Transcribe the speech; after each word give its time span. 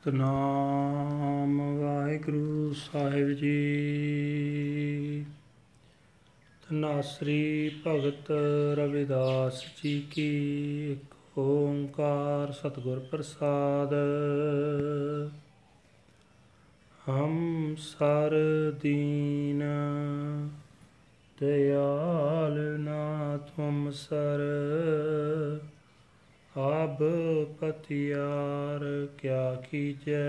ਸਤਨਾਮ 0.00 1.78
ਵਾਹਿਗੁਰੂ 1.78 2.72
ਸਾਹਿਬ 2.72 3.30
ਜੀ। 3.30 3.66
ਤਨਾਸਰੀ 6.62 7.70
ਭਗਤ 7.86 8.30
ਰਵਿਦਾਸ 8.74 9.64
ਜੀ 9.82 10.06
ਕੀ 10.10 10.92
ਇੱਕ 10.92 11.38
ਓੰਕਾਰ 11.38 12.52
ਸਤਿਗੁਰ 12.52 12.98
ਪ੍ਰਸਾਦ। 12.98 13.94
ਹਮ 17.08 17.74
ਸਰ 17.78 18.30
ਦੀਨ, 18.82 19.62
ਦਇਆਲ 21.40 22.58
ਨਾ 22.80 23.36
ਤੁਮ 23.36 23.90
ਸਰ। 23.90 24.40
ਆਬ 26.58 26.98
ਪਤਿਆਰ 27.60 29.06
ਕਿਆ 29.18 29.54
ਕੀਜੈ? 29.54 30.20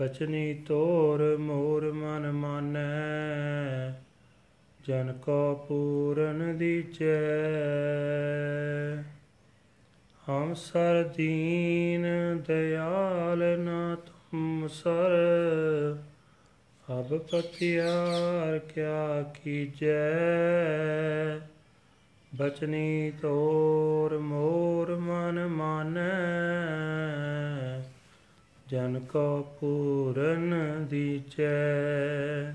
ਬਚਨੀ 0.00 0.54
ਤੋਰ 0.54 1.36
ਮੋਰ 1.36 1.92
ਮਨ 1.92 2.32
ਮਾਨੈ, 2.32 3.92
ਜਨ 4.86 5.12
ਕੋ 5.12 5.54
ਪੂਰਨ 5.68 6.58
ਦੀਚੈ 6.58 7.16
ਹਮ 10.28 10.54
ਸਰ 10.54 11.02
ਦੀਨ 11.16 12.06
ਦਇਆਲ 12.46 13.58
ਨਾ 13.58 13.96
ਤੁਮ 14.06 14.68
ਸਰ, 14.68 15.16
ਅਬ 16.88 17.18
ਪਤਿਆਰ 17.18 18.58
ਕਿਆ 18.58 19.22
ਕੀਜੈ? 19.22 20.18
ਬਚਨੀ 22.38 23.12
ਤੋਰ 23.22 24.18
ਮੋਰ 24.18 24.96
ਮਨ 24.96 25.46
ਮਾਨੈ। 25.46 26.00
ਜਨ 28.66 29.00
ਕੋ 29.00 29.42
ਪੂਰਨ 29.60 30.54
ਦੀਚੈ। 30.90 32.50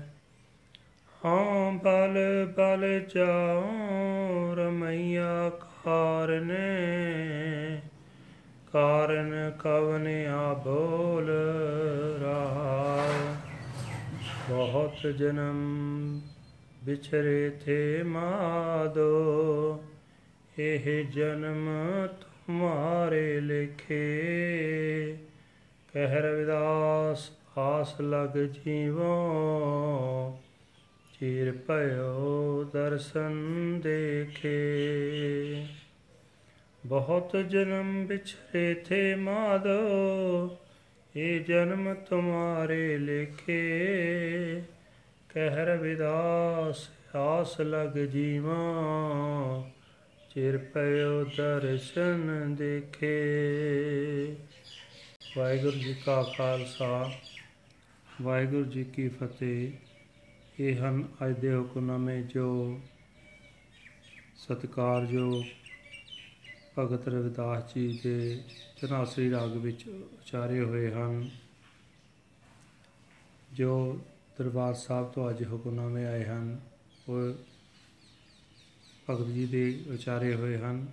ਹਾਂ 1.24 1.72
ਬਲ 1.72 2.18
ਬਲ 2.56 3.00
ਜਾਉ 3.14 3.64
ਰਮਈਆ 4.54 5.50
ਕਾਰਨੇ। 5.84 6.76
ਕਾਰਨ 8.72 9.52
ਕਵਨ 9.58 10.08
ਆ 10.28 10.54
ਬੋਲ 10.54 11.30
ਰਹਾ। 12.22 13.06
ਬਹੁਤ 14.48 15.06
ਜਨਮ 15.06 16.20
ਵਿਛਰੇ 16.84 17.50
ਥੇ 17.64 18.02
ਮਾਦੋ, 18.02 19.84
ਇਹ 20.58 21.04
ਜਨਮ 21.04 21.68
ਤੁਮਾਰੇ 22.06 23.40
ਲਿਖੇ। 23.40 24.04
ਕਹਿ 25.92 26.20
ਰਵਿਦਾਸ, 26.20 27.30
ਆਸ 27.58 28.00
ਲਗ 28.00 28.38
ਜੀਵੋ, 28.38 29.12
ਚੀਰ 31.12 31.52
ਭਇਓ 31.52 32.64
ਦਰਸ਼ਨ 32.72 33.34
ਦੇਖੇ। 33.80 35.66
ਬਹੁਤ 36.86 37.36
ਜਨਮ 37.36 38.06
ਵਿਛਰੇ 38.06 38.74
ਥੇ 38.74 39.14
ਮਾਦੋ, 39.14 40.58
ਇਹ 41.16 41.40
ਜਨਮ 41.40 41.94
ਤੁਮਾਰੇ 41.94 42.98
ਲਿਖੇ। 42.98 44.62
ਕਹਿ 45.34 45.64
ਰਵਿਦਾਸ 45.66 46.88
ਆਸ 47.16 47.60
ਲਗ 47.60 47.96
ਜੀਵਾ। 47.98 48.58
ਚਿਰ 50.34 50.58
ਪਇਓ 50.58 51.24
ਦਰਸ਼ਨ 51.24 52.54
ਦੇਖੇ। 52.54 53.16
ਵਾਹਿਗੁਰੂ 55.36 55.76
ਜੀ 55.76 55.94
ਕਾ 56.06 56.22
ਖਾਲਸਾ, 56.36 57.10
ਵਾਹਿਗੁਰੂ 58.22 58.64
ਜੀ 58.64 58.84
ਕੀ 58.84 59.08
ਫਤਿਹ। 59.08 59.72
ਇਹ 60.60 60.76
ਹਨ 60.76 61.04
ਅੱਜ 61.26 61.38
ਦੇ 61.38 61.54
ਹੁਕਮਨਾਮੇ 61.54 62.22
ਜੋ 62.22 62.80
ਸਤਿਕਾਰਯੋਗ 64.36 65.44
ਭਗਤ 66.78 67.08
ਰਵਿਦਾਸ 67.08 67.74
ਜੀ 67.74 68.00
ਦੇ 68.04 68.40
ਚਨਾਸਰੀ 68.76 69.30
ਰਾਗ 69.30 69.56
ਵਿੱਚ 69.56 69.88
ਉਚਾਰੇ 69.88 70.60
ਹੋਏ 70.60 70.90
ਹਨ, 70.92 71.30
ਜੋ 73.52 74.00
ਦਰਬਾਰ 74.38 74.74
ਸਾਹਿਬ 74.74 75.06
ਤੋਂ 75.06 75.30
ਅੱਜ 75.30 75.44
ਹੁਕਮਨਾਮੇ 75.52 76.04
ਆਏ 76.04 76.24
ਹਨ। 76.24 76.60
ਉਹ 77.08 77.32
ਭਗਤ 79.10 79.26
ਜੀ 79.26 79.46
ਦੇ 79.46 79.84
ਉਚਾਰੇ 79.94 80.34
ਹੋਏ 80.34 80.58
ਹਨ। 80.58 80.86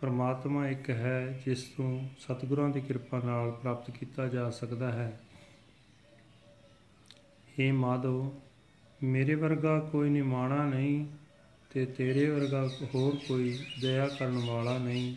ਪਰਮਾਤਮਾ 0.00 0.68
ਇੱਕ 0.68 0.90
ਹੈ, 0.90 1.42
ਜਿਸ 1.46 1.62
ਤੋਂ 1.62 2.08
ਸਤਿਗੁਰਾਂ 2.18 2.68
ਦੀ 2.68 2.80
ਕਿਰਪਾ 2.80 3.18
ਨਾਲ 3.18 3.50
ਪ੍ਰਾਪਤ 3.50 3.90
ਕੀਤਾ 3.90 4.28
ਜਾ 4.28 4.50
ਸਕਦਾ 4.50 4.92
ਹੈ। 4.92 5.20
हे 7.58 7.74
ਮਾਧੋ 7.74 8.40
ਮੇਰੇ 9.02 9.34
ਵਰਗਾ 9.34 9.80
ਕੋਈ 9.80 10.10
ਨਿਮਾਣਾ 10.10 10.64
ਨਹੀਂ 10.64 11.06
ਤੇ 11.70 11.86
ਤੇਰੇ 11.86 12.30
ਵਰਗਾ 12.30 12.70
ਹੋਰ 12.94 13.16
ਕੋਈ 13.28 13.64
ਦਇਆ 13.80 14.08
ਕਰਨ 14.08 14.38
ਵਾਲਾ 14.46 14.78
ਨਹੀਂ। 14.78 15.16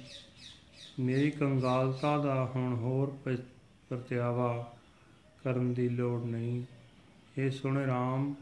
ਮੇਰੀ 0.99 1.31
ਕੰਗਾਲਤਾ 1.31 2.17
ਦਾ 2.17 2.51
ਹੁਣ 2.55 2.75
ਹੋਰ 2.75 3.35
ਪਰਤਿਆਵਾ 3.89 4.77
ਕਰਨ 5.43 5.73
ਦੀ 5.73 5.89
ਲੋੜ 5.89 6.23
ਨਹੀਂ। 6.23 6.63
ਇਹ 7.39 7.51
ਸੁਣ 7.51 7.77
RAM 7.85 8.33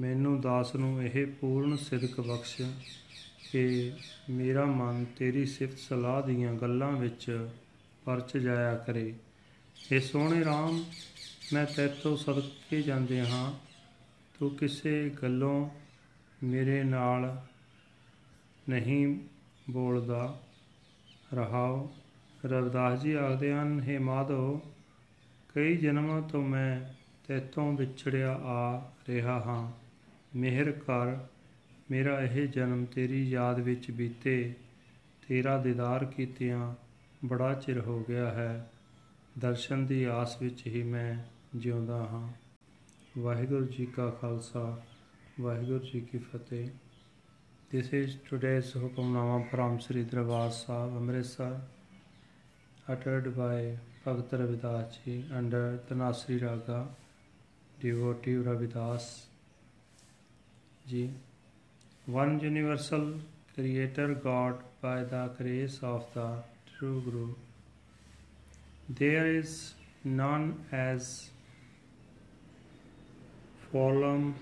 ਮੈਨੂੰ 0.00 0.40
ਦਾਸ 0.40 0.74
ਨੂੰ 0.74 1.02
ਇਹ 1.02 1.26
ਪੂਰਨ 1.26 1.76
ਸਿਦਕ 1.76 2.20
ਬਖਸ਼ 2.20 2.62
ਕਿ 3.52 3.92
ਮੇਰਾ 4.30 4.64
ਮਨ 4.64 5.04
ਤੇਰੀ 5.04 5.44
ਸਿਫਤ 5.46 5.78
ਸਲਾਹ 5.78 6.22
ਦੀਆਂ 6.22 6.54
ਗੱਲਾਂ 6.54 6.92
ਵਿੱਚ 6.92 7.48
ਪਰਚ 8.04 8.36
ਜਾਇਆ 8.36 8.74
ਕਰੇ। 8.76 9.14
ਇਹ 9.92 10.00
ਸੋਹਣੇ 10.00 10.42
RAM 10.42 10.72
ਮੈਂ 11.52 11.66
ਤੇਤੋਂ 11.66 12.16
ਸਦਕੇ 12.16 12.82
ਜਾਂਦੇ 12.82 13.20
ਹਾਂ, 13.26 13.52
ਤੂੰ 14.38 14.56
ਕਿਸੇ 14.56 15.10
ਗੱਲੋਂ 15.22 15.70
ਮੇਰੇ 16.44 16.84
ਨਾਲ 16.84 17.46
ਨਹੀਂ 18.68 19.18
ਬੋਲਦਾ 19.70 20.42
ਰਹਾਓ। 21.34 21.94
ਰਵਿਦਾਸ 22.46 23.00
ਜੀ 23.02 23.12
ਆਖਦੇ 23.12 23.52
ਹਨ 23.52 23.82
हे 23.88 24.02
ਮਾਧੋ 24.02 24.60
ਕਈ 25.54 25.76
ਜਨਮਾਂ 25.76 26.22
ਤੋਂ 26.22 26.42
ਮੈਂ 26.42 27.05
ਤੇਤੋਂ 27.28 27.72
ਵਿਛੜਿਆ 27.72 28.32
ਆ 28.44 28.92
ਰਿਹਾ 29.08 29.38
ਹਾਂ 29.40 29.72
ਮਿਹਰ 30.36 30.70
ਕਰ 30.72 31.16
ਮੇਰਾ 31.90 32.20
ਇਹ 32.20 32.46
ਜਨਮ 32.48 32.84
ਤੇਰੀ 32.84 33.22
ਯਾਦ 33.30 33.60
ਵਿੱਚ 33.60 33.90
ਬੀਤੇ 33.90 34.54
ਤੇਰਾ 35.28 35.56
ਦੀਦਾਰ 35.58 36.04
ਕੀਤਿਆਂ 36.04 36.74
ਬੜਾ 37.24 37.52
ਚਿਰ 37.54 37.80
ਹੋ 37.80 37.98
ਗਿਆ 38.08 38.30
ਹੈ 38.30 38.70
ਦਰਸ਼ਨ 39.38 39.86
ਦੀ 39.86 40.02
ਆਸ 40.04 40.40
ਵਿੱਚ 40.42 40.66
ਹੀ 40.66 40.82
ਮੈਂ 40.82 41.16
ਜਿਉਂਦਾ 41.58 41.98
ਹਾਂ 42.06 42.28
ਵਾਹਿਗੁਰੂ 43.18 43.66
ਜੀ 43.66 43.86
ਕਾ 43.86 44.10
ਖਾਲਸਾ 44.10 44.82
ਵਾਹਿਗੁਰੂ 45.40 45.78
ਜੀ 45.78 46.00
ਕੀ 46.00 46.18
ਫਤਿਹ 46.18 46.68
This 47.70 47.92
is 47.92 48.18
today's 48.30 48.72
Hukamnama 48.74 49.50
from 49.50 49.80
Sri 49.80 50.04
Darbar 50.04 50.52
Sahib, 50.52 50.92
Amritsar, 50.92 51.60
uttered 52.88 53.36
by 53.36 53.76
Bhagat 54.04 54.30
Ravidas 54.30 54.98
ji 55.04 55.24
under 55.32 55.80
Tanasri 55.88 56.40
Raga. 56.40 56.86
Devotee 57.80 58.36
Ravidas 58.48 59.06
ji. 60.88 61.10
One 62.06 62.38
universal 62.40 63.14
creator 63.54 64.14
God 64.14 64.62
by 64.80 65.02
the 65.02 65.30
grace 65.38 65.78
of 65.82 66.06
the 66.14 66.28
true 66.78 67.00
Guru. 67.04 67.34
There 68.88 69.26
is 69.26 69.74
none 70.04 70.64
as 70.72 71.30
fallen 73.72 74.34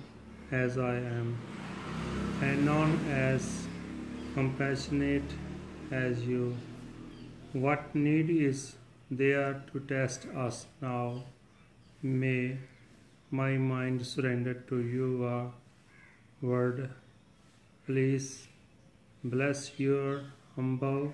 as 0.52 0.76
I 0.76 0.96
am, 0.96 1.38
and 2.42 2.66
none 2.66 2.98
as 3.10 3.66
compassionate 4.34 5.36
as 5.90 6.22
you. 6.22 6.54
What 7.52 7.94
need 7.94 8.30
is 8.30 8.76
there 9.10 9.62
to 9.72 9.80
test 9.80 10.26
us 10.36 10.66
now? 10.82 11.24
May 12.02 12.58
my 13.38 13.52
mind 13.56 14.06
surrendered 14.06 14.66
to 14.68 14.76
your 14.80 15.52
word. 16.40 16.90
Please 17.86 18.46
bless 19.24 19.72
your 19.76 20.20
humble 20.54 21.12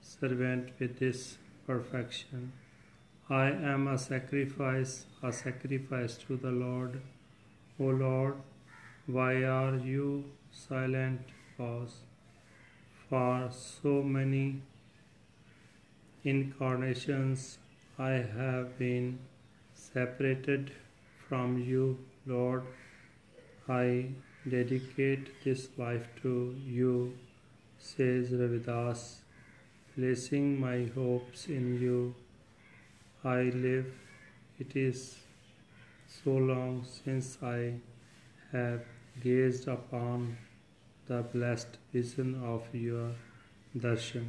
servant 0.00 0.70
with 0.78 0.98
this 0.98 1.36
perfection. 1.66 2.52
I 3.28 3.50
am 3.72 3.86
a 3.86 3.98
sacrifice, 3.98 5.04
a 5.22 5.30
sacrifice 5.30 6.16
to 6.26 6.38
the 6.38 6.50
Lord. 6.50 7.02
O 7.78 7.84
Lord, 7.84 8.36
why 9.06 9.44
are 9.44 9.76
you 9.76 10.24
silent? 10.50 11.20
Pause. 11.58 12.00
For 13.10 13.50
so 13.50 14.02
many 14.02 14.62
incarnations 16.24 17.58
I 17.98 18.12
have 18.40 18.78
been 18.78 19.18
separated 19.74 20.72
from 21.27 21.57
you, 21.57 21.97
Lord. 22.25 22.63
I 23.67 24.09
dedicate 24.47 25.29
this 25.43 25.69
life 25.77 26.07
to 26.21 26.55
you, 26.65 27.13
says 27.77 28.31
Ravidas, 28.31 29.21
placing 29.95 30.59
my 30.59 30.89
hopes 30.95 31.47
in 31.47 31.79
you 31.81 32.15
I 33.25 33.43
live. 33.43 33.85
It 34.59 34.75
is 34.75 35.15
so 36.07 36.31
long 36.31 36.83
since 36.83 37.37
I 37.41 37.75
have 38.51 38.81
gazed 39.23 39.69
upon 39.69 40.35
the 41.07 41.21
blessed 41.21 41.77
vision 41.93 42.35
of 42.43 42.67
your 42.73 43.11
darshan. 43.77 44.25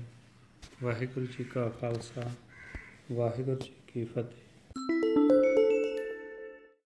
Waheguru 0.82 1.26
ji 1.26 1.44
ਕਾ 1.44 1.68
ਖਾਲਸਾ 1.80 2.30
ਵਾਹਿਗੁਰੂ 3.12 3.58
ਜੀ 3.60 3.72
ਕੀ 3.86 4.04
ਫਤਿਹ 4.04 4.47